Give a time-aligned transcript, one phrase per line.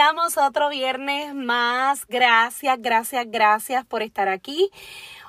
[0.00, 2.06] Llegamos otro viernes más.
[2.06, 4.70] Gracias, gracias, gracias por estar aquí.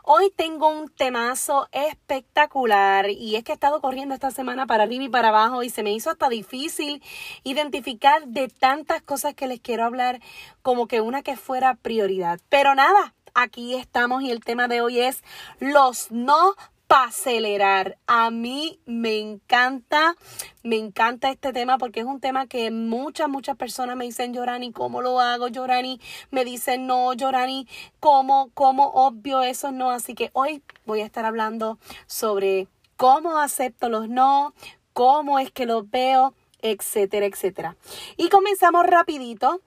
[0.04, 5.04] Hoy tengo un temazo espectacular y es que he estado corriendo esta semana para arriba
[5.04, 7.04] y para abajo y se me hizo hasta difícil
[7.44, 10.22] identificar de tantas cosas que les quiero hablar
[10.62, 12.40] como que una que fuera prioridad.
[12.48, 15.22] Pero nada, aquí estamos y el tema de hoy es
[15.60, 16.56] los no
[16.92, 17.98] para acelerar.
[18.06, 20.18] A mí me encanta,
[20.62, 24.74] me encanta este tema porque es un tema que muchas, muchas personas me dicen, Yorani,
[24.74, 25.48] ¿cómo lo hago?
[25.48, 27.66] Yorani, me dicen, no, Yorani,
[28.02, 29.90] ¿cómo, cómo obvio eso no?
[29.90, 32.68] Así que hoy voy a estar hablando sobre
[32.98, 34.54] cómo acepto los no,
[34.92, 37.78] cómo es que los veo, etcétera, etcétera.
[38.18, 39.62] Y comenzamos rapidito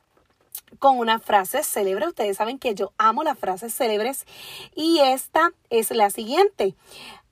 [0.78, 2.08] con una frase célebre.
[2.08, 4.26] Ustedes saben que yo amo las frases célebres
[4.74, 6.74] y esta es la siguiente.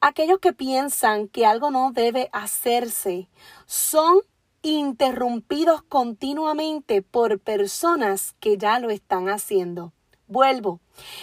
[0.00, 3.28] Aquellos que piensan que algo no debe hacerse
[3.66, 4.20] son
[4.62, 9.92] interrumpidos continuamente por personas que ya lo están haciendo.
[10.28, 10.80] Vuelvo.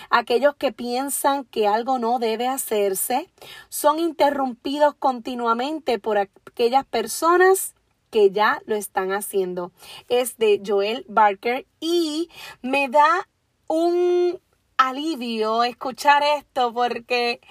[0.10, 3.30] Aquellos que piensan que algo no debe hacerse
[3.70, 7.74] son interrumpidos continuamente por aquellas personas
[8.10, 9.72] que ya lo están haciendo.
[10.08, 12.30] Es de Joel Barker y
[12.62, 13.28] me da
[13.68, 14.40] un
[14.78, 17.42] alivio escuchar esto porque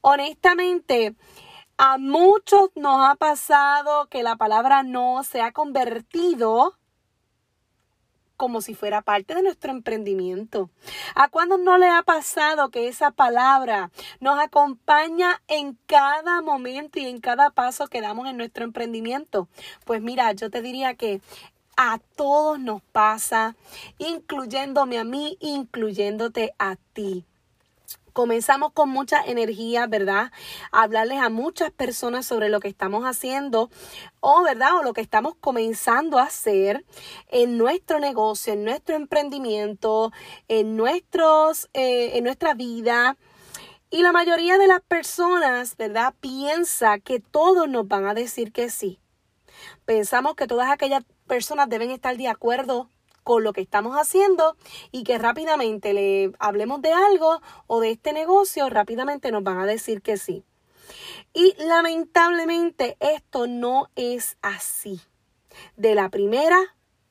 [0.00, 1.14] honestamente
[1.76, 6.79] a muchos nos ha pasado que la palabra no se ha convertido
[8.40, 10.70] como si fuera parte de nuestro emprendimiento.
[11.14, 17.04] ¿A cuándo no le ha pasado que esa palabra nos acompaña en cada momento y
[17.04, 19.46] en cada paso que damos en nuestro emprendimiento?
[19.84, 21.20] Pues mira, yo te diría que
[21.76, 23.56] a todos nos pasa,
[23.98, 27.26] incluyéndome a mí, incluyéndote a ti
[28.20, 30.30] comenzamos con mucha energía, ¿verdad?
[30.72, 33.70] hablarles a muchas personas sobre lo que estamos haciendo
[34.20, 34.76] o, ¿verdad?
[34.76, 36.84] O lo que estamos comenzando a hacer
[37.28, 40.12] en nuestro negocio, en nuestro emprendimiento,
[40.48, 43.16] en, nuestros, eh, en nuestra vida.
[43.88, 46.12] Y la mayoría de las personas, ¿verdad?
[46.20, 49.00] Piensa que todos nos van a decir que sí.
[49.86, 52.90] Pensamos que todas aquellas personas deben estar de acuerdo
[53.22, 54.56] con lo que estamos haciendo
[54.90, 59.66] y que rápidamente le hablemos de algo o de este negocio, rápidamente nos van a
[59.66, 60.44] decir que sí.
[61.32, 65.00] Y lamentablemente esto no es así.
[65.76, 66.58] De la primera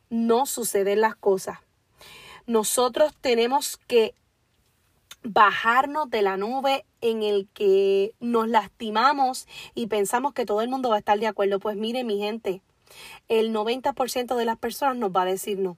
[0.09, 1.59] no suceden las cosas.
[2.45, 4.15] Nosotros tenemos que
[5.23, 10.89] bajarnos de la nube en el que nos lastimamos y pensamos que todo el mundo
[10.89, 11.59] va a estar de acuerdo.
[11.59, 12.61] Pues mire mi gente,
[13.27, 15.77] el 90% de las personas nos va a decir no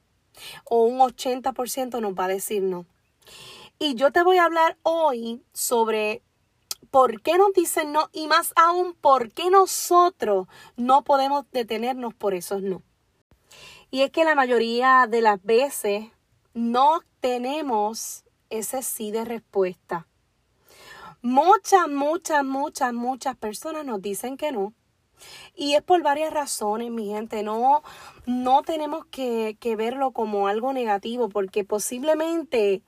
[0.66, 2.86] o un 80% nos va a decir no.
[3.80, 6.22] Y yo te voy a hablar hoy sobre
[6.92, 12.34] por qué nos dicen no y más aún por qué nosotros no podemos detenernos por
[12.34, 12.84] esos no.
[13.90, 16.06] Y es que la mayoría de las veces
[16.54, 20.08] no tenemos ese sí de respuesta.
[21.22, 24.74] Muchas, muchas, muchas, muchas personas nos dicen que no
[25.56, 27.44] y es por varias razones, mi gente.
[27.44, 27.84] No,
[28.26, 32.82] no tenemos que, verlo como algo negativo, porque posiblemente,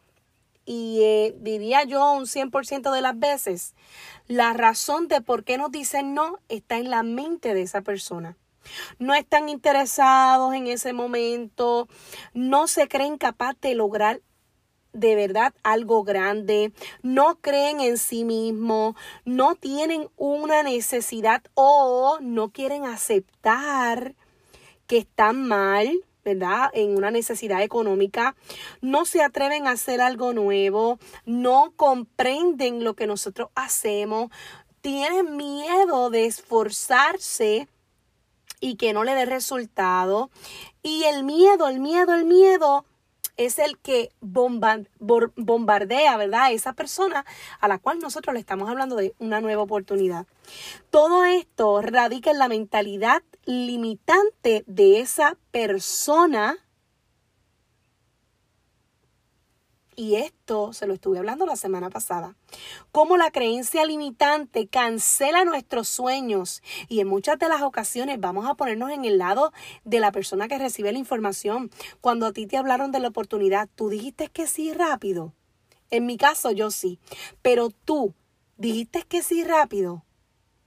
[0.65, 3.75] y eh, diría yo un 100% de las veces,
[4.27, 8.37] la razón de por qué nos dicen no está en la mente de esa persona.
[8.97, 11.89] No están interesados en ese momento,
[12.33, 14.21] no se creen capaces de lograr
[14.93, 18.95] de verdad algo grande, no creen en sí mismos,
[19.25, 24.15] no tienen una necesidad o no quieren aceptar
[24.87, 25.91] que están mal,
[26.23, 26.69] ¿verdad?
[26.73, 28.35] En una necesidad económica,
[28.81, 34.31] no se atreven a hacer algo nuevo, no comprenden lo que nosotros hacemos,
[34.81, 37.67] tienen miedo de esforzarse
[38.59, 40.29] y que no le dé resultado.
[40.81, 42.85] Y el miedo, el miedo, el miedo
[43.37, 46.43] es el que bombardea, ¿verdad?
[46.43, 47.25] A esa persona
[47.59, 50.25] a la cual nosotros le estamos hablando de una nueva oportunidad.
[50.89, 56.57] Todo esto radica en la mentalidad limitante de esa persona
[59.95, 62.35] Y esto se lo estuve hablando la semana pasada.
[62.91, 66.61] Cómo la creencia limitante cancela nuestros sueños.
[66.89, 69.53] Y en muchas de las ocasiones vamos a ponernos en el lado
[69.83, 71.71] de la persona que recibe la información.
[72.01, 75.33] Cuando a ti te hablaron de la oportunidad, tú dijiste que sí rápido.
[75.89, 76.99] En mi caso, yo sí.
[77.41, 78.15] Pero tú,
[78.57, 80.03] ¿dijiste que sí rápido?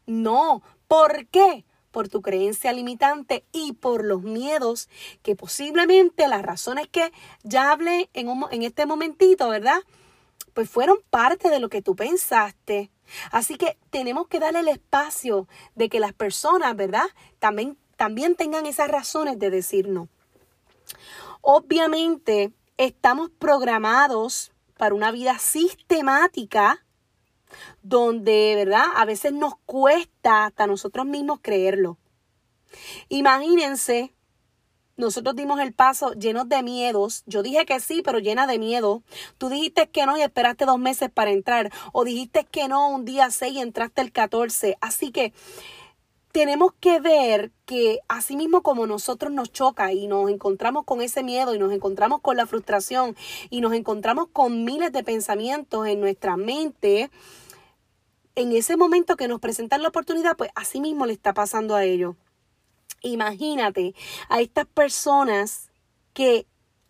[0.07, 0.63] No.
[0.87, 1.65] ¿Por qué?
[1.97, 4.91] Por tu creencia limitante y por los miedos
[5.23, 7.11] que posiblemente las razones que
[7.43, 9.79] ya hablé en, en este momentito, ¿verdad?
[10.53, 12.91] Pues fueron parte de lo que tú pensaste.
[13.31, 17.07] Así que tenemos que darle el espacio de que las personas, ¿verdad?
[17.39, 20.11] También, también tengan esas razones de decir no.
[21.41, 26.85] Obviamente, estamos programados para una vida sistemática
[27.83, 28.85] donde, ¿verdad?
[28.95, 31.99] A veces nos cuesta hasta nosotros mismos creerlo.
[33.09, 34.13] Imagínense,
[34.97, 37.23] nosotros dimos el paso llenos de miedos.
[37.27, 39.03] Yo dije que sí, pero llena de miedo.
[39.37, 41.71] Tú dijiste que no y esperaste dos meses para entrar.
[41.93, 44.79] O dijiste que no un día 6 y entraste el 14.
[44.81, 45.35] Así que
[46.37, 51.23] tenemos que ver que así mismo como nosotros nos choca y nos encontramos con ese
[51.23, 53.17] miedo y nos encontramos con la frustración
[53.49, 57.11] y nos encontramos con miles de pensamientos en nuestra mente,
[58.35, 61.85] en ese momento que nos presentan la oportunidad, pues así mismo le está pasando a
[61.85, 62.17] ellos.
[63.01, 63.95] Imagínate
[64.29, 65.71] a estas personas
[66.13, 66.47] que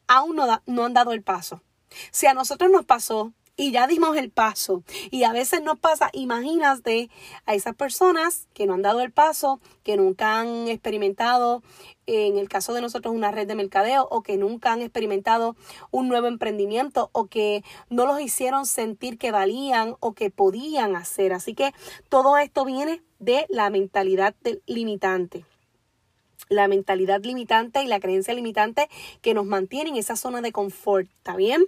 [0.09, 1.63] aún no, no han dado el paso.
[2.11, 4.83] Si a nosotros nos pasó y ya dimos el paso.
[5.11, 7.11] Y a veces nos pasa, imagínate
[7.47, 11.63] a esas personas que no han dado el paso, que nunca han experimentado,
[12.07, 15.57] en el caso de nosotros, una red de mercadeo o que nunca han experimentado
[15.91, 21.33] un nuevo emprendimiento o que no los hicieron sentir que valían o que podían hacer.
[21.33, 21.73] Así que
[22.09, 24.35] todo esto viene de la mentalidad
[24.67, 25.45] limitante
[26.49, 28.89] la mentalidad limitante y la creencia limitante
[29.21, 31.65] que nos mantiene en esa zona de confort, ¿está bien?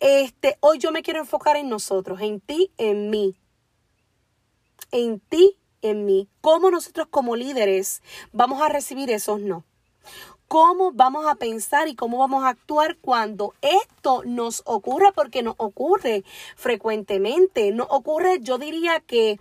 [0.00, 3.36] Este, hoy yo me quiero enfocar en nosotros, en ti, en mí.
[4.90, 6.28] En ti, en mí.
[6.40, 8.02] ¿Cómo nosotros como líderes
[8.32, 9.64] vamos a recibir esos no?
[10.48, 15.10] ¿Cómo vamos a pensar y cómo vamos a actuar cuando esto nos ocurra?
[15.12, 17.72] Porque nos ocurre frecuentemente.
[17.72, 19.40] Nos ocurre, yo diría que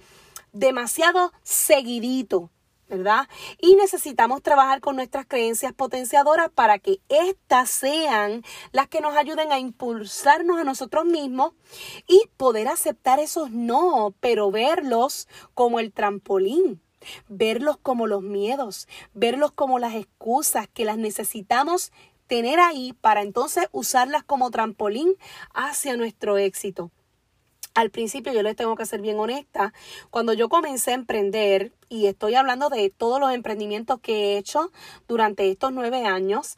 [0.52, 2.50] demasiado seguidito.
[2.90, 3.28] ¿Verdad?
[3.60, 9.52] Y necesitamos trabajar con nuestras creencias potenciadoras para que éstas sean las que nos ayuden
[9.52, 11.54] a impulsarnos a nosotros mismos
[12.08, 16.82] y poder aceptar esos no, pero verlos como el trampolín.
[17.28, 21.92] Verlos como los miedos, verlos como las excusas que las necesitamos
[22.26, 25.14] tener ahí para entonces usarlas como trampolín
[25.54, 26.90] hacia nuestro éxito
[27.76, 29.74] al principio yo les tengo que ser bien honesta,
[30.10, 34.72] cuando yo comencé a emprender, y estoy hablando de todos los emprendimientos que he hecho
[35.08, 36.56] durante estos nueve años,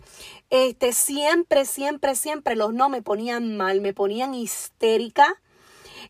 [0.49, 5.41] este, siempre, siempre, siempre los no me ponían mal, me ponían histérica.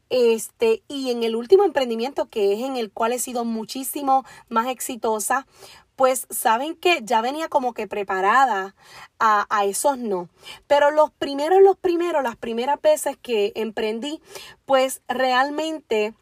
[0.10, 4.68] Este, y en el último emprendimiento que es en el cual he sido muchísimo más
[4.68, 5.48] exitosa,
[5.98, 8.76] pues saben que ya venía como que preparada
[9.20, 10.30] a, a, esos no.
[10.68, 14.22] Pero los primeros, los primeros, las primeras veces que emprendí,
[14.66, 16.14] pues realmente...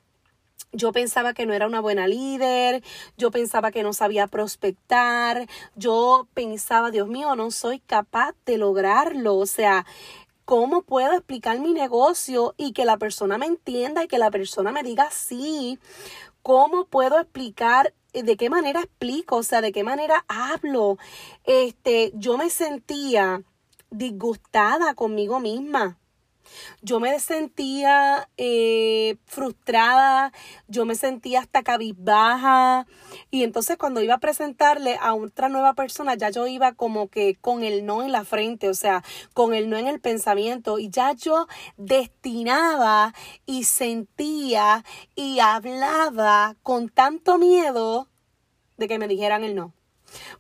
[0.72, 2.84] Yo pensaba que no era una buena líder,
[3.16, 9.38] yo pensaba que no sabía prospectar, yo pensaba, Dios mío, no soy capaz de lograrlo.
[9.38, 9.86] O sea,
[10.44, 14.74] ¿cómo puedo explicar mi negocio y que la persona me entienda y que la persona
[14.74, 15.80] me diga sí?
[16.42, 20.98] ¿Cómo puedo explicar de qué manera explico, o sea, de qué manera hablo.
[21.44, 23.44] Este, yo me sentía
[23.90, 25.98] disgustada conmigo misma.
[26.82, 30.32] Yo me sentía eh, frustrada,
[30.68, 32.88] yo me sentía hasta cabizbaja.
[33.32, 37.36] Y entonces cuando iba a presentarle a otra nueva persona, ya yo iba como que
[37.36, 40.80] con el no en la frente, o sea, con el no en el pensamiento.
[40.80, 41.48] Y ya yo
[41.78, 43.14] destinaba
[43.46, 44.84] y sentía
[45.16, 48.10] y hablaba con tanto miedo
[48.78, 49.74] de que me dijeran el no.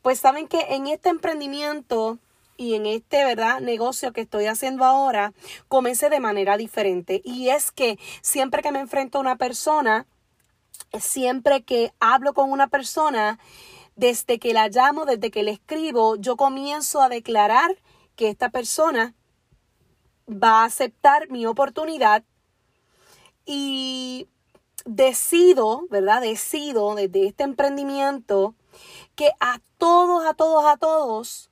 [0.01, 2.19] Pues saben que en este emprendimiento
[2.57, 3.59] y en este, ¿verdad?
[3.59, 5.33] negocio que estoy haciendo ahora,
[5.67, 7.21] comencé de manera diferente.
[7.23, 10.05] Y es que siempre que me enfrento a una persona,
[10.99, 13.39] siempre que hablo con una persona,
[13.95, 17.77] desde que la llamo, desde que le escribo, yo comienzo a declarar
[18.15, 19.15] que esta persona
[20.27, 22.23] va a aceptar mi oportunidad
[23.45, 24.27] y
[24.85, 26.21] decido, ¿verdad?
[26.21, 28.55] Decido desde este emprendimiento
[29.15, 31.51] que a todos, a todos, a todos,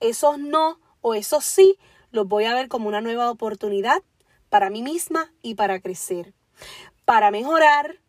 [0.00, 1.78] esos no o esos sí,
[2.10, 4.02] los voy a ver como una nueva oportunidad
[4.48, 6.34] para mí misma y para crecer,
[7.04, 8.00] para mejorar,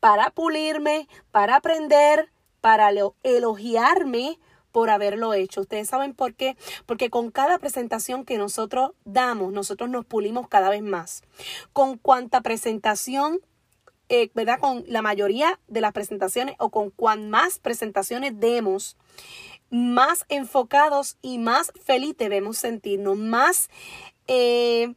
[0.00, 2.90] para pulirme, para aprender, para
[3.22, 4.38] elogiarme
[4.72, 5.62] por haberlo hecho.
[5.62, 10.70] Ustedes saben por qué, porque con cada presentación que nosotros damos, nosotros nos pulimos cada
[10.70, 11.22] vez más.
[11.72, 13.40] Con cuanta presentación
[14.10, 14.58] eh, ¿verdad?
[14.58, 18.96] Con la mayoría de las presentaciones o con cuan más presentaciones demos,
[19.70, 23.68] más enfocados y más feliz debemos sentirnos, más
[24.26, 24.94] eh,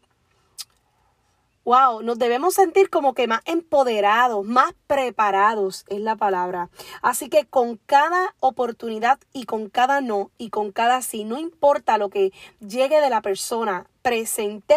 [1.63, 6.71] Wow, nos debemos sentir como que más empoderados, más preparados, es la palabra.
[7.03, 11.99] Así que con cada oportunidad y con cada no y con cada sí, no importa
[11.99, 14.75] lo que llegue de la persona presente,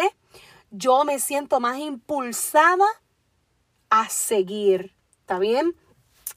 [0.69, 2.85] yo me siento más impulsada
[3.89, 4.93] a seguir.
[5.21, 5.75] ¿Está bien?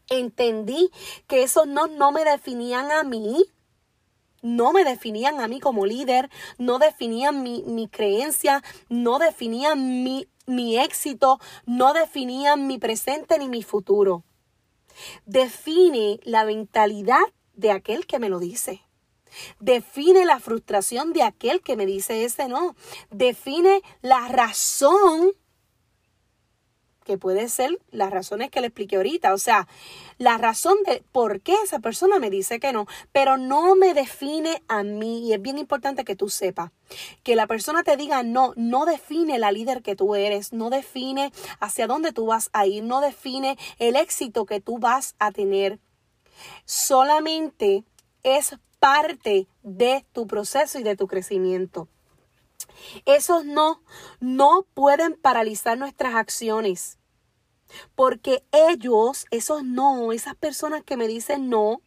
[0.08, 0.90] Entendí
[1.26, 3.46] que esos no no me definían a mí,
[4.42, 10.28] no me definían a mí como líder, no definían mi, mi creencia, no definían mi
[10.48, 14.24] mi éxito no definían mi presente ni mi futuro.
[15.26, 17.22] Define la mentalidad
[17.54, 18.82] de aquel que me lo dice.
[19.60, 22.74] Define la frustración de aquel que me dice ese no.
[23.10, 25.32] Define la razón
[27.08, 29.66] que puede ser las razones que le expliqué ahorita, o sea,
[30.18, 34.62] la razón de por qué esa persona me dice que no, pero no me define
[34.68, 36.70] a mí y es bien importante que tú sepas
[37.22, 41.32] que la persona te diga no, no define la líder que tú eres, no define
[41.60, 45.78] hacia dónde tú vas a ir, no define el éxito que tú vas a tener.
[46.66, 47.84] Solamente
[48.22, 51.88] es parte de tu proceso y de tu crecimiento.
[53.06, 53.82] Esos no,
[54.20, 56.97] no pueden paralizar nuestras acciones.
[57.94, 61.82] Porque ellos, esos no, esas personas que me dicen no,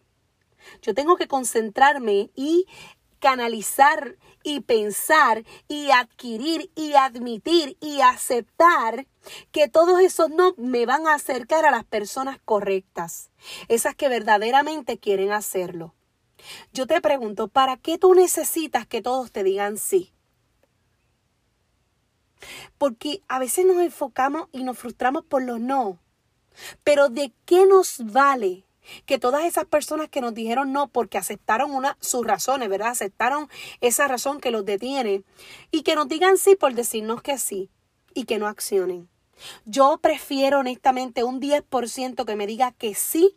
[0.82, 2.66] yo tengo que concentrarme y
[3.20, 9.08] canalizar y pensar y adquirir y admitir y aceptar
[9.52, 13.30] que todos esos no me van a acercar a las personas correctas,
[13.68, 15.94] esas que verdaderamente quieren hacerlo.
[16.74, 20.12] Yo te pregunto, ¿para qué tú necesitas que todos te digan sí?
[22.78, 26.00] Porque a veces nos enfocamos y nos frustramos por los no.
[26.84, 28.66] Pero ¿de qué nos vale
[29.06, 32.90] que todas esas personas que nos dijeron no porque aceptaron una, sus razones, ¿verdad?
[32.90, 35.24] Aceptaron esa razón que los detiene
[35.72, 37.70] y que nos digan sí por decirnos que sí
[38.14, 39.10] y que no accionen.
[39.66, 43.36] Yo prefiero honestamente un 10% que me diga que sí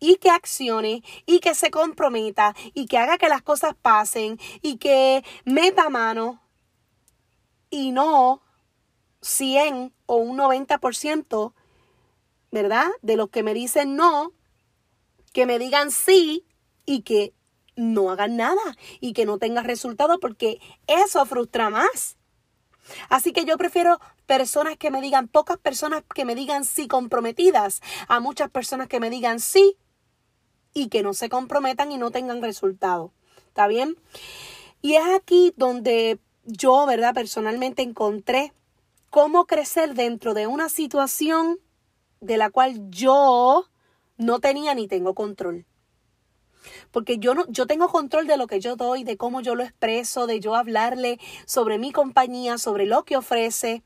[0.00, 4.76] y que accione y que se comprometa y que haga que las cosas pasen y
[4.76, 6.40] que meta mano
[7.70, 8.42] y no
[9.20, 11.52] 100 o un 90%,
[12.50, 12.88] ¿verdad?
[13.02, 14.32] De los que me dicen no,
[15.32, 16.46] que me digan sí
[16.86, 17.34] y que
[17.76, 22.16] no hagan nada y que no tengan resultado porque eso frustra más.
[23.08, 27.80] Así que yo prefiero personas que me digan, pocas personas que me digan sí comprometidas,
[28.08, 29.76] a muchas personas que me digan sí
[30.74, 33.12] y que no se comprometan y no tengan resultado.
[33.48, 33.96] ¿Está bien?
[34.80, 37.14] Y es aquí donde yo, ¿verdad?
[37.14, 38.52] Personalmente encontré
[39.10, 41.58] cómo crecer dentro de una situación
[42.20, 43.66] de la cual yo
[44.16, 45.66] no tenía ni tengo control.
[46.90, 49.62] Porque yo no, yo tengo control de lo que yo doy, de cómo yo lo
[49.62, 53.82] expreso, de yo hablarle sobre mi compañía, sobre lo que ofrece,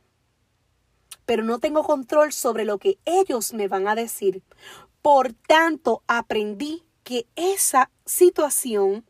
[1.27, 4.43] pero no tengo control sobre lo que ellos me van a decir.
[5.03, 9.05] Por tanto, aprendí que esa situación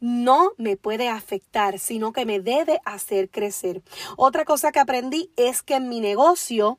[0.00, 3.82] no me puede afectar, sino que me debe hacer crecer.
[4.16, 6.78] Otra cosa que aprendí es que en mi negocio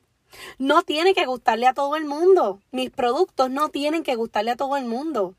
[0.58, 2.60] no tiene que gustarle a todo el mundo.
[2.70, 5.34] Mis productos no tienen que gustarle a todo el mundo.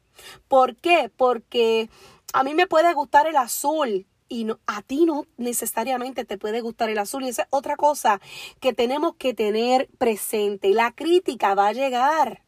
[0.48, 1.12] ¿Por qué?
[1.16, 1.90] Porque
[2.34, 6.90] a mí me puede gustar el azul, y a ti no necesariamente te puede gustar
[6.90, 7.24] el azul.
[7.24, 8.22] Y esa es otra cosa
[8.62, 10.70] que tenemos que tener presente.
[10.70, 12.46] La crítica va a llegar.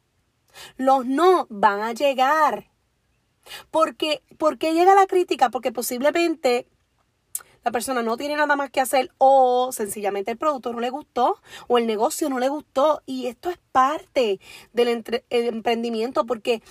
[0.78, 2.70] Los no van a llegar.
[3.72, 5.50] Porque, ¿Por qué llega la crítica?
[5.50, 6.68] Porque posiblemente
[7.64, 11.40] la persona no tiene nada más que hacer o sencillamente el producto no le gustó
[11.68, 13.02] o el negocio no le gustó.
[13.06, 14.40] Y esto es parte
[14.74, 16.62] del emprendimiento porque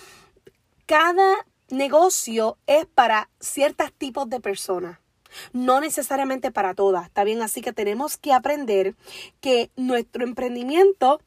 [0.85, 4.99] cada negocio es para ciertos tipos de personas.
[5.51, 7.41] No necesariamente para todas, ¿está bien?
[7.41, 8.95] Así que tenemos que aprender
[9.41, 11.19] que nuestro emprendimiento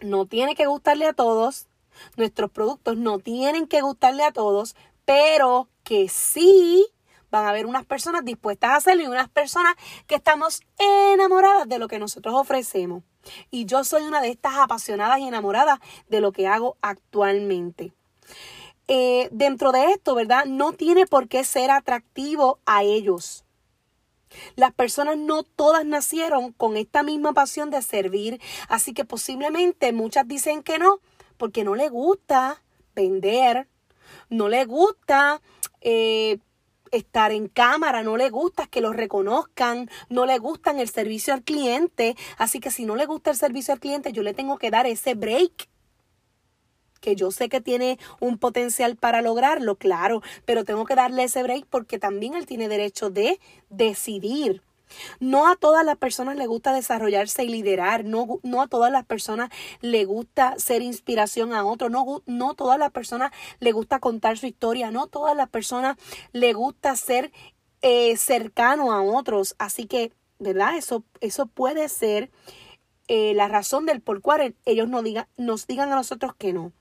[0.00, 1.66] no tiene que gustarle a todos,
[2.16, 6.86] Nuestros productos no tienen que gustarle a todos, pero que sí
[7.30, 9.74] van a haber unas personas dispuestas a hacerlo y unas personas
[10.06, 13.02] que estamos enamoradas de lo que nosotros ofrecemos.
[13.50, 17.92] Y yo soy una de estas apasionadas y enamoradas de lo que hago actualmente.
[18.86, 20.44] eh, dentro de esto, ¿verdad?
[20.44, 23.44] No tiene por qué ser atractivo a ellos.
[24.56, 30.26] Las personas no todas nacieron con esta misma pasión de servir, así que posiblemente muchas
[30.26, 30.98] dicen que no,
[31.36, 32.62] porque no le gusta
[32.94, 33.68] vender,
[34.28, 35.40] no le gusta
[35.80, 36.38] eh,
[36.90, 41.42] estar en cámara, no le gusta que lo reconozcan, no le gusta el servicio al
[41.42, 42.16] cliente.
[42.38, 44.86] Así que si no le gusta el servicio al cliente, yo le tengo que dar
[44.86, 45.68] ese break
[47.00, 51.42] que yo sé que tiene un potencial para lograrlo, claro, pero tengo que darle ese
[51.42, 53.38] break porque también él tiene derecho de
[53.68, 54.62] decidir.
[55.20, 59.04] No a todas las personas le gusta desarrollarse y liderar, no, no a todas las
[59.04, 59.50] personas
[59.80, 64.38] le gusta ser inspiración a otros, no, no a todas las personas le gusta contar
[64.38, 65.96] su historia, no a todas las personas
[66.32, 67.32] le gusta ser
[67.82, 69.54] eh, cercano a otros.
[69.58, 70.76] Así que, ¿verdad?
[70.76, 72.30] Eso, eso puede ser
[73.08, 76.72] eh, la razón del por cual ellos no diga, nos digan a nosotros que no.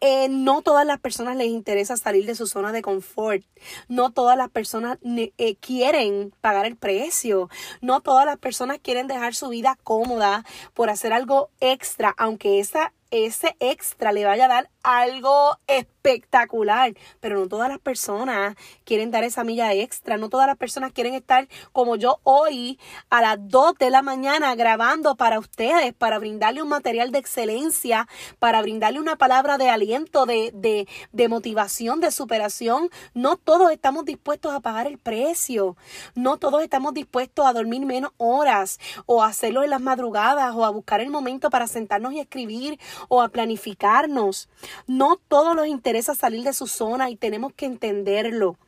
[0.00, 3.44] Eh, no todas las personas les interesa salir de su zona de confort.
[3.88, 7.48] No todas las personas eh, quieren pagar el precio.
[7.80, 12.92] No todas las personas quieren dejar su vida cómoda por hacer algo extra, aunque esa
[13.10, 15.58] ese extra le vaya a dar algo
[16.06, 16.94] espectacular.
[17.20, 20.16] Pero no todas las personas quieren dar esa milla extra.
[20.16, 22.78] No todas las personas quieren estar como yo hoy
[23.10, 28.08] a las 2 de la mañana grabando para ustedes, para brindarle un material de excelencia,
[28.38, 32.88] para brindarle una palabra de aliento, de, de, de motivación, de superación.
[33.14, 35.76] No todos estamos dispuestos a pagar el precio.
[36.14, 40.64] No todos estamos dispuestos a dormir menos horas o a hacerlo en las madrugadas o
[40.64, 44.48] a buscar el momento para sentarnos y escribir o a planificarnos.
[44.86, 48.58] No todos les interesa salir de su zona y tenemos que entenderlo.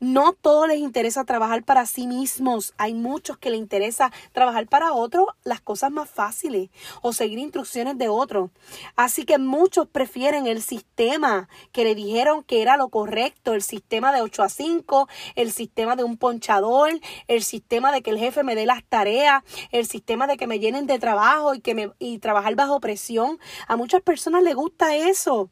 [0.00, 2.72] No todos les interesa trabajar para sí mismos.
[2.78, 6.70] Hay muchos que les interesa trabajar para otros las cosas más fáciles
[7.02, 8.50] o seguir instrucciones de otros.
[8.96, 14.10] Así que muchos prefieren el sistema que le dijeron que era lo correcto, el sistema
[14.10, 18.42] de 8 a 5, el sistema de un ponchador, el sistema de que el jefe
[18.42, 21.92] me dé las tareas, el sistema de que me llenen de trabajo y que me
[21.98, 23.38] y trabajar bajo presión.
[23.68, 25.50] A muchas personas les gusta eso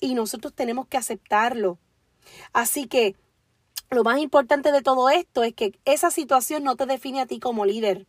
[0.00, 1.78] y nosotros tenemos que aceptarlo.
[2.52, 3.16] Así que
[3.90, 7.38] lo más importante de todo esto es que esa situación no te define a ti
[7.38, 8.06] como líder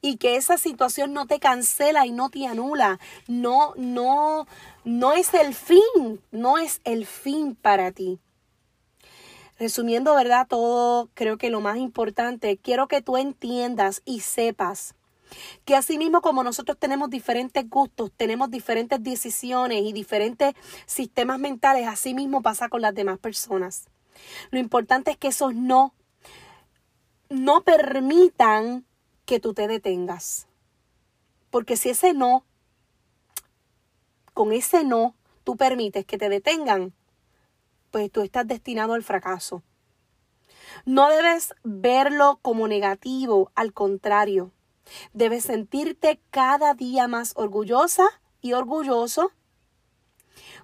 [0.00, 2.98] y que esa situación no te cancela y no te anula.
[3.26, 4.46] No, no,
[4.84, 8.18] no es el fin, no es el fin para ti.
[9.58, 10.46] Resumiendo, ¿verdad?
[10.48, 14.94] Todo, creo que lo más importante, quiero que tú entiendas y sepas
[15.64, 20.54] que así mismo como nosotros tenemos diferentes gustos, tenemos diferentes decisiones y diferentes
[20.86, 23.88] sistemas mentales, así mismo pasa con las demás personas.
[24.50, 25.94] Lo importante es que esos no,
[27.28, 28.84] no permitan
[29.24, 30.48] que tú te detengas.
[31.50, 32.44] Porque si ese no,
[34.34, 35.14] con ese no,
[35.44, 36.92] tú permites que te detengan,
[37.90, 39.62] pues tú estás destinado al fracaso.
[40.84, 44.52] No debes verlo como negativo, al contrario,
[45.12, 48.06] debes sentirte cada día más orgullosa
[48.40, 49.32] y orgulloso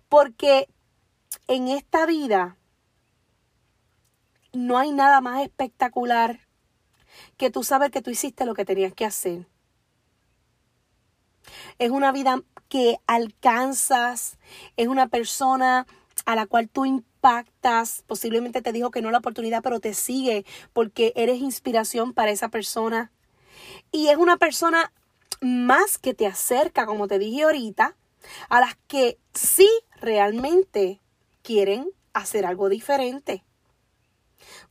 [0.09, 0.69] porque
[1.49, 2.57] en esta vida
[4.53, 6.41] no hay nada más espectacular
[7.37, 9.47] que tú sabes que tú hiciste lo que tenías que hacer.
[11.79, 14.39] Es una vida que alcanzas,
[14.77, 15.87] es una persona
[16.25, 20.45] a la cual tú impactas, posiblemente te dijo que no la oportunidad, pero te sigue
[20.73, 23.11] porque eres inspiración para esa persona.
[23.95, 24.93] Y es una persona
[25.41, 27.95] más que te acerca, como te dije ahorita,
[28.49, 31.01] a las que sí realmente
[31.43, 33.45] quieren hacer algo diferente.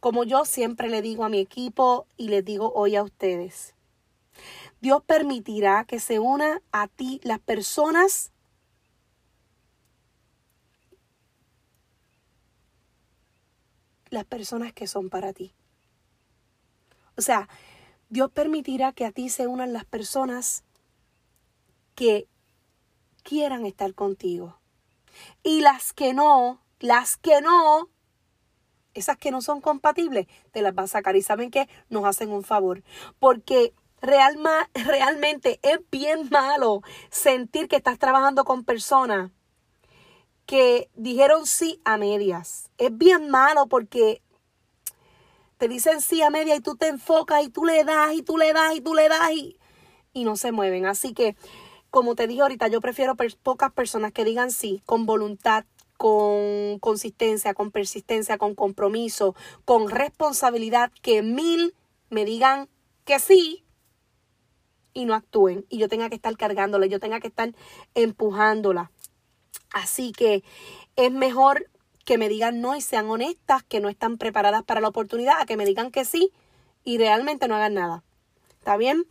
[0.01, 3.75] Como yo siempre le digo a mi equipo y les digo hoy a ustedes,
[4.81, 8.33] Dios permitirá que se una a ti las personas
[14.09, 15.53] las personas que son para ti.
[17.15, 17.47] O sea,
[18.13, 20.63] Dios permitirá que a ti se unan las personas
[21.95, 22.28] que
[23.23, 24.60] quieran estar contigo.
[25.41, 27.89] Y las que no, las que no,
[28.93, 31.15] esas que no son compatibles, te las va a sacar.
[31.15, 32.84] Y saben que nos hacen un favor.
[33.17, 39.32] Porque realmente es bien malo sentir que estás trabajando con personas
[40.45, 42.69] que dijeron sí a medias.
[42.78, 44.21] Es bien malo porque
[45.57, 48.37] te dicen sí a media y tú te enfocas y tú le das y tú
[48.37, 49.57] le das y tú le das y,
[50.13, 50.85] y no se mueven.
[50.85, 51.35] Así que,
[51.89, 55.65] como te dije ahorita, yo prefiero pocas personas que digan sí con voluntad,
[55.97, 59.35] con consistencia, con persistencia, con compromiso,
[59.65, 61.75] con responsabilidad, que mil
[62.09, 62.69] me digan
[63.05, 63.63] que sí
[64.93, 67.53] y no actúen y yo tenga que estar cargándola, yo tenga que estar
[67.95, 68.91] empujándola.
[69.71, 70.43] Así que
[70.95, 71.69] es mejor
[72.05, 75.45] que me digan no y sean honestas, que no están preparadas para la oportunidad, a
[75.45, 76.31] que me digan que sí
[76.83, 78.03] y realmente no hagan nada.
[78.63, 79.05] ¿Está bien?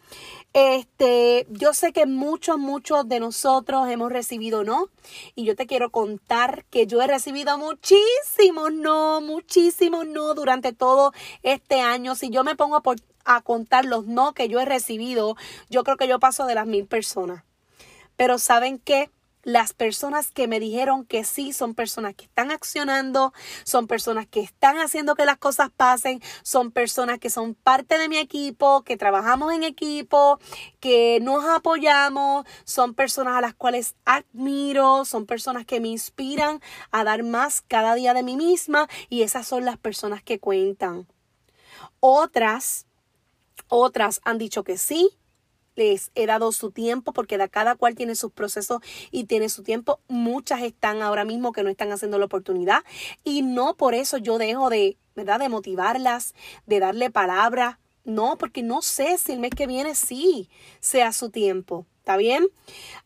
[0.54, 4.88] Este, yo sé que muchos, muchos de nosotros hemos recibido no.
[5.34, 11.12] Y yo te quiero contar que yo he recibido muchísimos no, muchísimos no durante todo
[11.42, 12.14] este año.
[12.14, 12.82] Si yo me pongo a,
[13.26, 15.36] a contar los no que yo he recibido,
[15.68, 17.44] yo creo que yo paso de las mil personas.
[18.16, 19.10] Pero ¿saben qué?
[19.44, 23.32] Las personas que me dijeron que sí son personas que están accionando,
[23.64, 28.08] son personas que están haciendo que las cosas pasen, son personas que son parte de
[28.08, 30.38] mi equipo, que trabajamos en equipo,
[30.78, 36.60] que nos apoyamos, son personas a las cuales admiro, son personas que me inspiran
[36.92, 41.08] a dar más cada día de mí misma y esas son las personas que cuentan.
[41.98, 42.86] Otras,
[43.66, 45.18] otras han dicho que sí,
[45.74, 48.80] les he dado su tiempo porque de cada cual tiene sus procesos
[49.10, 50.00] y tiene su tiempo.
[50.08, 52.84] Muchas están ahora mismo que no están haciendo la oportunidad
[53.24, 55.40] y no por eso yo dejo de, ¿verdad?
[55.40, 56.34] De motivarlas,
[56.66, 57.78] de darle palabra.
[58.04, 61.86] No, porque no sé si el mes que viene sí sea su tiempo.
[62.02, 62.48] ¿Está bien?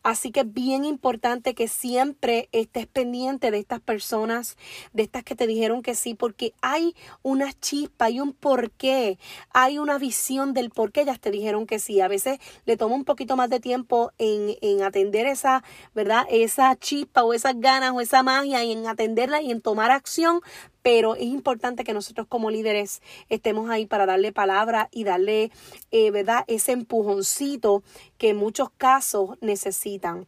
[0.01, 4.57] Así que es bien importante que siempre estés pendiente de estas personas,
[4.91, 9.19] de estas que te dijeron que sí, porque hay una chispa, hay un porqué,
[9.53, 12.01] hay una visión del por qué ellas te dijeron que sí.
[12.01, 16.25] A veces le toma un poquito más de tiempo en, en atender esa, ¿verdad?
[16.31, 20.41] Esa chispa o esas ganas o esa magia y en atenderla y en tomar acción,
[20.87, 25.51] pero es importante que nosotros como líderes estemos ahí para darle palabra y darle,
[25.91, 26.45] eh, ¿verdad?
[26.47, 27.83] Ese empujoncito
[28.17, 30.27] que en muchos casos necesitan.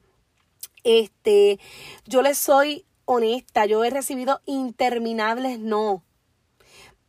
[0.84, 1.62] Este,
[2.08, 6.04] yo les soy honesta, yo he recibido interminables no,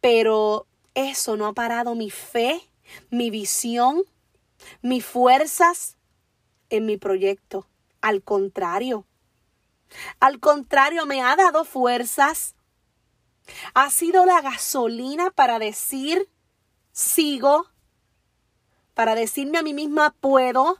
[0.00, 2.60] pero eso no ha parado mi fe,
[3.10, 4.04] mi visión,
[4.80, 5.96] mis fuerzas
[6.68, 7.66] en mi proyecto.
[8.00, 9.06] Al contrario,
[10.20, 12.54] al contrario, me ha dado fuerzas
[13.74, 16.28] ha sido la gasolina para decir
[16.92, 17.66] sigo,
[18.94, 20.78] para decirme a mí misma puedo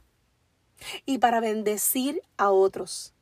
[1.07, 3.15] y para bendecir a otros,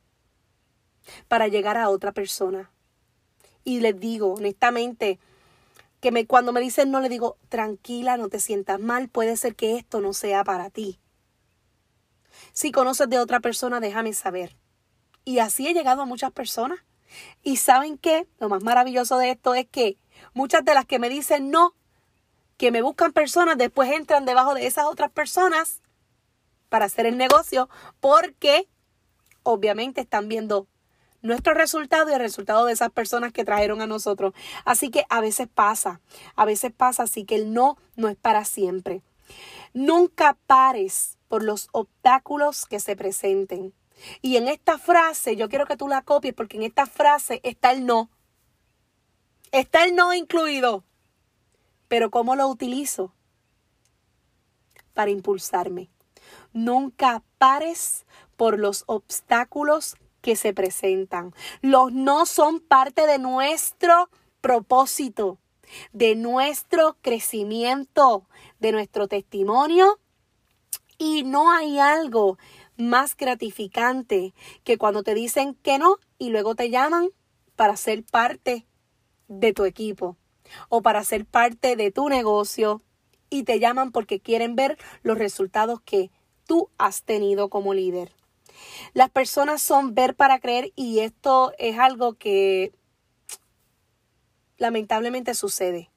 [1.27, 2.71] para llegar a otra persona.
[3.63, 5.19] Y les digo honestamente
[5.99, 9.55] que me, cuando me dicen no, le digo tranquila, no te sientas mal, puede ser
[9.55, 10.99] que esto no sea para ti.
[12.53, 14.55] Si conoces de otra persona, déjame saber.
[15.25, 16.79] Y así he llegado a muchas personas.
[17.43, 19.97] Y saben qué, lo más maravilloso de esto es que
[20.33, 21.73] muchas de las que me dicen no,
[22.57, 25.81] que me buscan personas, después entran debajo de esas otras personas
[26.67, 27.69] para hacer el negocio,
[27.99, 28.67] porque
[29.43, 30.67] obviamente están viendo
[31.21, 34.33] nuestro resultado y el resultado de esas personas que trajeron a nosotros.
[34.65, 36.01] Así que a veces pasa,
[36.35, 39.01] a veces pasa, así que el no no es para siempre.
[39.73, 43.73] Nunca pares por los obstáculos que se presenten.
[44.21, 47.71] Y en esta frase, yo quiero que tú la copies porque en esta frase está
[47.71, 48.09] el no.
[49.51, 50.83] Está el no incluido.
[51.87, 53.13] Pero ¿cómo lo utilizo?
[54.93, 55.89] Para impulsarme.
[56.53, 61.33] Nunca pares por los obstáculos que se presentan.
[61.61, 64.09] Los no son parte de nuestro
[64.41, 65.39] propósito,
[65.93, 68.27] de nuestro crecimiento,
[68.59, 69.99] de nuestro testimonio.
[70.97, 72.37] Y no hay algo
[72.79, 77.09] más gratificante que cuando te dicen que no y luego te llaman
[77.55, 78.65] para ser parte
[79.27, 80.17] de tu equipo
[80.69, 82.81] o para ser parte de tu negocio
[83.29, 86.09] y te llaman porque quieren ver los resultados que
[86.45, 88.11] tú has tenido como líder.
[88.93, 92.73] Las personas son ver para creer y esto es algo que
[94.57, 95.91] lamentablemente sucede.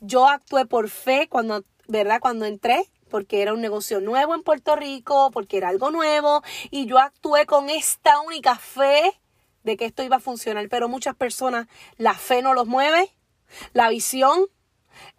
[0.00, 2.20] Yo actué por fe cuando, ¿verdad?
[2.20, 6.86] Cuando entré porque era un negocio nuevo en Puerto Rico, porque era algo nuevo, y
[6.86, 9.20] yo actué con esta única fe
[9.64, 13.14] de que esto iba a funcionar, pero muchas personas la fe no los mueve,
[13.74, 14.46] la visión,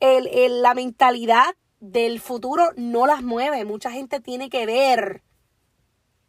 [0.02, 5.22] la mentalidad del futuro no las mueve, mucha gente tiene que ver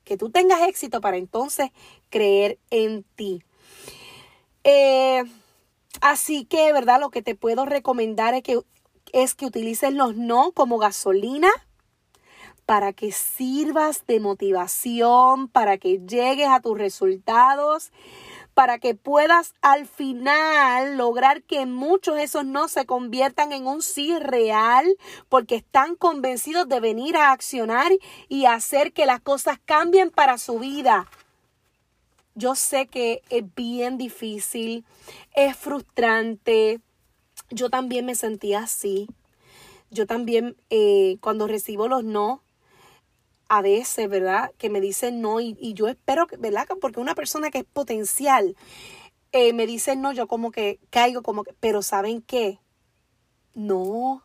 [0.05, 1.71] que tú tengas éxito para entonces
[2.11, 3.43] creer en ti.
[4.65, 5.25] Eh,
[6.03, 7.01] así que, ¿verdad?
[7.01, 8.61] Lo que te puedo recomendar es que
[9.15, 11.49] es que utilices los no como gasolina
[12.67, 17.93] para que sirvas de motivación, para que llegues a tus resultados,
[18.55, 24.19] para que puedas al final lograr que muchos esos no se conviertan en un sí
[24.19, 24.97] real,
[25.29, 27.93] porque están convencidos de venir a accionar
[28.29, 31.07] y hacer que las cosas cambien para su vida.
[32.35, 34.85] Yo sé que es bien difícil,
[35.35, 36.81] es frustrante,
[37.55, 39.09] yo también me sentía así.
[39.91, 42.43] Yo también, eh, cuando recibo los no,
[43.49, 44.53] a veces, ¿verdad?
[44.59, 46.67] Que me dicen no y, yo espero que, ¿verdad?
[46.81, 48.57] Porque una persona que es potencial
[49.33, 52.59] eh, me dice no, yo como que caigo, como que, pero ¿saben qué?
[53.55, 54.25] No,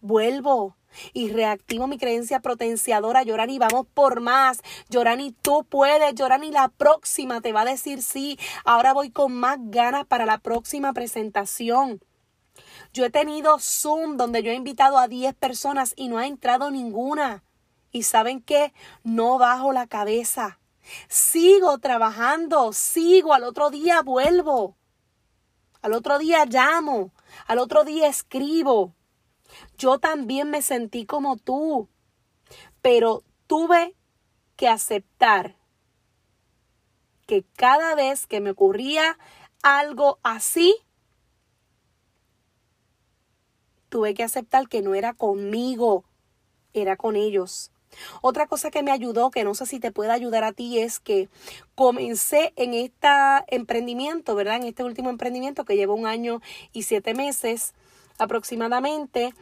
[0.00, 0.76] vuelvo
[1.12, 3.22] y reactivo mi creencia potenciadora.
[3.22, 4.60] Yorani, vamos por más.
[4.90, 6.14] Yorani, tú puedes.
[6.14, 8.38] Yorani, la próxima te va a decir sí.
[8.64, 12.00] Ahora voy con más ganas para la próxima presentación.
[12.92, 16.70] Yo he tenido Zoom donde yo he invitado a 10 personas y no ha entrado
[16.70, 17.44] ninguna.
[17.90, 18.72] Y saben qué?
[19.02, 20.58] No bajo la cabeza.
[21.08, 24.76] Sigo trabajando, sigo, al otro día vuelvo.
[25.80, 27.12] Al otro día llamo,
[27.46, 28.94] al otro día escribo.
[29.76, 31.88] Yo también me sentí como tú,
[32.80, 33.94] pero tuve
[34.56, 35.56] que aceptar
[37.26, 39.18] que cada vez que me ocurría
[39.62, 40.76] algo así,
[43.92, 46.04] tuve que aceptar que no era conmigo,
[46.72, 47.70] era con ellos.
[48.22, 50.98] Otra cosa que me ayudó, que no sé si te puede ayudar a ti, es
[50.98, 51.28] que
[51.74, 53.08] comencé en este
[53.48, 54.56] emprendimiento, ¿verdad?
[54.56, 56.40] En este último emprendimiento que llevo un año
[56.72, 57.74] y siete meses
[58.16, 59.34] aproximadamente,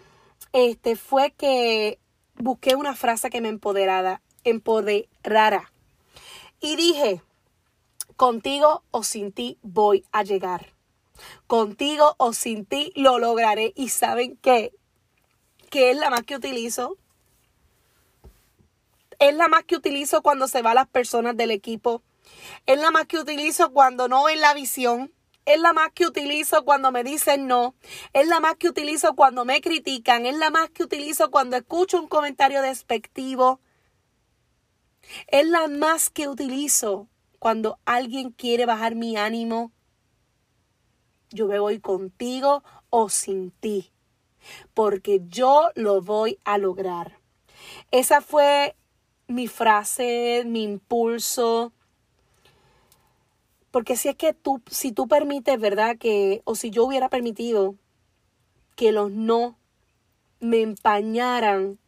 [0.53, 2.01] este fue que
[2.35, 5.71] busqué una frase que me empoderara, empoderara.
[6.61, 7.23] Y dije,
[8.17, 10.80] contigo o sin ti voy a llegar.
[11.46, 13.72] Contigo o sin ti lo lograré.
[13.76, 14.72] Y saben qué?
[15.70, 16.96] Que es la más que utilizo.
[19.18, 22.02] Es la más que utilizo cuando se van las personas del equipo.
[22.66, 25.12] Es la más que utilizo cuando no ven la visión.
[25.46, 27.74] Es la más que utilizo cuando me dicen no.
[28.12, 30.26] Es la más que utilizo cuando me critican.
[30.26, 33.61] Es la más que utilizo cuando escucho un comentario despectivo.
[35.26, 39.72] Es la más que utilizo cuando alguien quiere bajar mi ánimo
[41.31, 43.90] yo me voy contigo o sin ti,
[44.75, 47.19] porque yo lo voy a lograr.
[47.90, 48.75] Esa fue
[49.29, 51.73] mi frase, mi impulso.
[53.71, 55.97] Porque si es que tú, si tú permites, ¿verdad?
[55.97, 57.77] Que, o si yo hubiera permitido
[58.75, 59.57] que los no
[60.40, 61.79] me empañaran,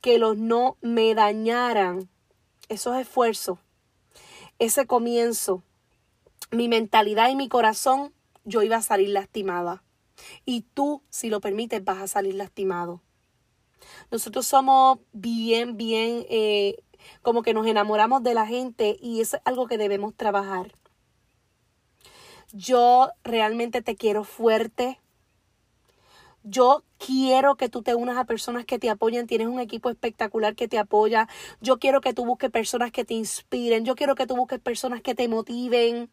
[0.00, 2.08] que los no me dañaran,
[2.68, 3.58] esos esfuerzos,
[4.58, 5.62] ese comienzo,
[6.50, 8.12] mi mentalidad y mi corazón
[8.46, 9.82] yo iba a salir lastimada.
[10.46, 13.02] Y tú, si lo permites, vas a salir lastimado.
[14.10, 16.76] Nosotros somos bien, bien, eh,
[17.22, 20.72] como que nos enamoramos de la gente y es algo que debemos trabajar.
[22.52, 25.00] Yo realmente te quiero fuerte.
[26.42, 29.26] Yo quiero que tú te unas a personas que te apoyen.
[29.26, 31.28] Tienes un equipo espectacular que te apoya.
[31.60, 33.84] Yo quiero que tú busques personas que te inspiren.
[33.84, 36.08] Yo quiero que tú busques personas que te motiven.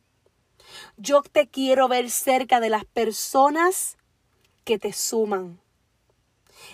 [0.98, 3.98] Yo te quiero ver cerca de las personas
[4.64, 5.60] que te suman.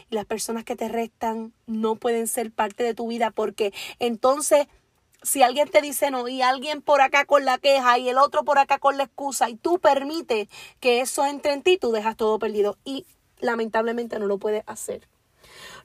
[0.09, 4.67] Y las personas que te restan no pueden ser parte de tu vida porque entonces
[5.21, 8.43] si alguien te dice no y alguien por acá con la queja y el otro
[8.43, 10.47] por acá con la excusa y tú permites
[10.79, 13.05] que eso entre en ti, tú dejas todo perdido y
[13.39, 15.07] lamentablemente no lo puedes hacer.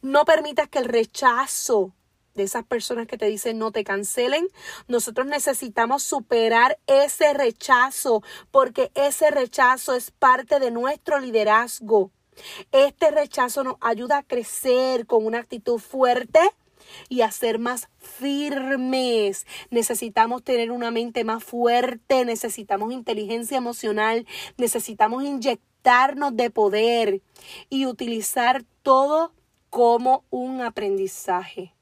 [0.03, 1.93] No permitas que el rechazo
[2.35, 4.49] de esas personas que te dicen no te cancelen,
[4.89, 12.11] nosotros necesitamos superar ese rechazo porque ese rechazo es parte de nuestro liderazgo.
[12.73, 16.41] Este rechazo nos ayuda a crecer con una actitud fuerte
[17.09, 19.47] y a ser más firmes.
[19.71, 27.23] Necesitamos tener una mente más fuerte, necesitamos inteligencia emocional, necesitamos inyectarnos de poder
[27.71, 29.33] y utilizar todo
[29.71, 31.75] como un aprendizaje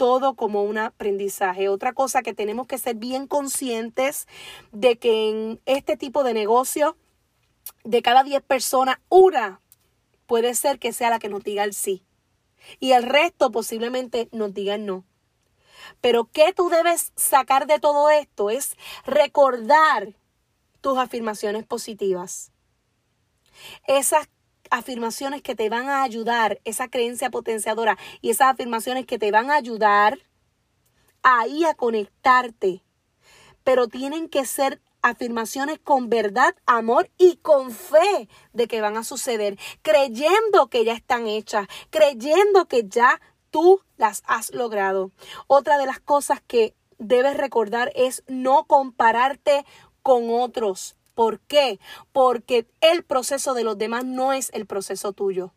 [0.00, 1.68] todo como un aprendizaje.
[1.68, 4.26] Otra cosa que tenemos que ser bien conscientes
[4.72, 6.96] de que en este tipo de negocio,
[7.84, 9.60] de cada 10 personas, una
[10.24, 12.02] puede ser que sea la que nos diga el sí.
[12.78, 15.04] Y el resto posiblemente nos diga el no.
[16.00, 18.48] Pero ¿qué tú debes sacar de todo esto?
[18.48, 20.14] Es recordar
[20.80, 22.52] tus afirmaciones positivas.
[23.86, 24.30] Esas
[24.70, 29.50] afirmaciones que te van a ayudar, esa creencia potenciadora y esas afirmaciones que te van
[29.50, 30.18] a ayudar
[31.22, 32.82] ahí a conectarte.
[33.64, 39.04] Pero tienen que ser afirmaciones con verdad, amor y con fe de que van a
[39.04, 45.10] suceder, creyendo que ya están hechas, creyendo que ya tú las has logrado.
[45.46, 49.64] Otra de las cosas que debes recordar es no compararte
[50.02, 50.96] con otros.
[51.20, 51.80] ¿Por qué?
[52.12, 55.52] Porque el proceso de los demás no es el proceso tuyo.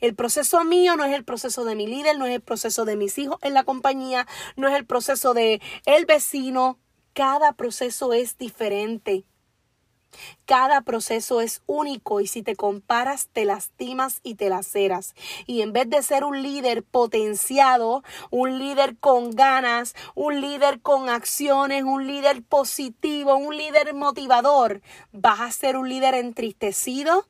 [0.00, 2.96] El proceso mío no es el proceso de mi líder, no es el proceso de
[2.96, 4.26] mis hijos en la compañía,
[4.56, 6.78] no es el proceso de el vecino.
[7.12, 9.26] Cada proceso es diferente.
[10.44, 15.14] Cada proceso es único y si te comparas te lastimas y te laceras.
[15.46, 21.08] Y en vez de ser un líder potenciado, un líder con ganas, un líder con
[21.08, 27.26] acciones, un líder positivo, un líder motivador, vas a ser un líder entristecido,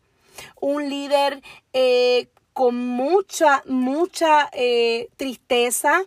[0.61, 2.29] un líder eh,
[2.61, 6.03] con mucha, mucha eh, tristeza,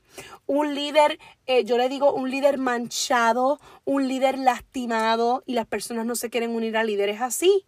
[0.45, 6.05] un líder, eh, yo le digo, un líder manchado, un líder lastimado y las personas
[6.05, 7.65] no se quieren unir a líderes así.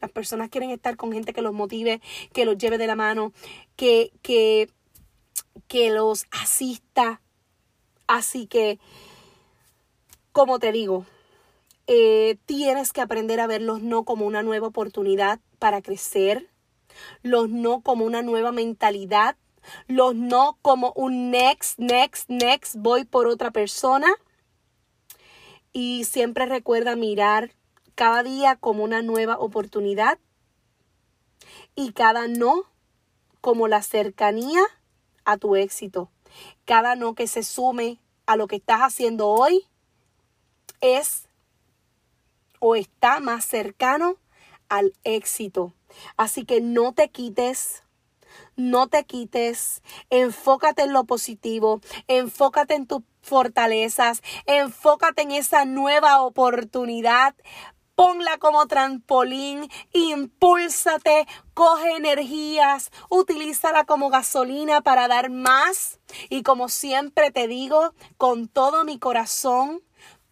[0.00, 2.00] Las personas quieren estar con gente que los motive,
[2.32, 3.32] que los lleve de la mano,
[3.76, 4.68] que, que,
[5.68, 7.20] que los asista.
[8.08, 8.80] Así que,
[10.32, 11.06] como te digo,
[11.86, 16.50] eh, tienes que aprender a ver los no como una nueva oportunidad para crecer,
[17.22, 19.36] los no como una nueva mentalidad
[19.86, 24.08] los no como un next, next, next, voy por otra persona.
[25.72, 27.52] Y siempre recuerda mirar
[27.94, 30.18] cada día como una nueva oportunidad
[31.74, 32.64] y cada no
[33.40, 34.62] como la cercanía
[35.24, 36.10] a tu éxito.
[36.64, 39.66] Cada no que se sume a lo que estás haciendo hoy
[40.80, 41.28] es
[42.60, 44.16] o está más cercano
[44.68, 45.74] al éxito.
[46.16, 47.84] Así que no te quites
[48.56, 56.22] no te quites, enfócate en lo positivo, enfócate en tus fortalezas, enfócate en esa nueva
[56.22, 57.34] oportunidad.
[57.94, 66.00] Ponla como trampolín, impúlsate, coge energías, utilízala como gasolina para dar más.
[66.28, 69.80] Y como siempre te digo, con todo mi corazón,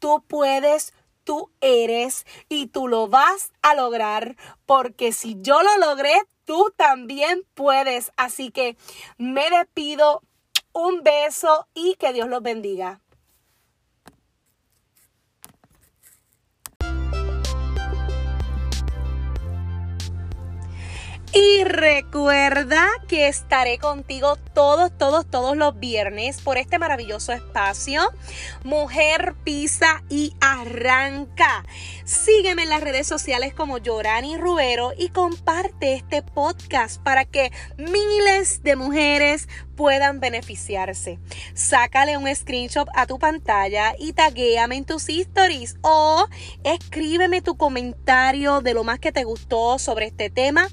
[0.01, 0.93] tú puedes,
[1.25, 7.43] tú eres y tú lo vas a lograr, porque si yo lo logré, tú también
[7.55, 8.13] puedes.
[8.17, 8.77] Así que
[9.19, 10.23] me despido,
[10.73, 13.02] un beso y que Dios los bendiga.
[21.35, 28.03] Y recuerda que estaré contigo todos, todos, todos los viernes por este maravilloso espacio.
[28.65, 31.65] Mujer pisa y arranca.
[32.05, 38.63] Sígueme en las redes sociales como Yorani Rubero y comparte este podcast para que miles
[38.63, 41.19] de mujeres puedan beneficiarse.
[41.55, 46.27] Sácale un screenshot a tu pantalla y taguéame en tus stories o
[46.63, 50.69] escríbeme tu comentario de lo más que te gustó sobre este tema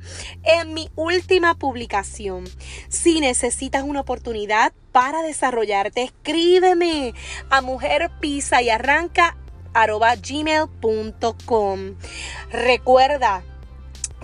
[0.49, 2.45] en mi última publicación.
[2.89, 7.13] Si necesitas una oportunidad para desarrollarte, escríbeme
[7.49, 9.37] a mujer pisa y arranca
[9.73, 11.79] gmail.com.
[12.51, 13.43] Recuerda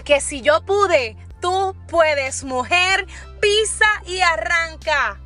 [0.03, 3.07] que si yo pude, tú puedes, mujer,
[3.39, 5.21] pisa y arranca.